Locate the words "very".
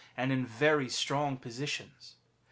0.47-0.89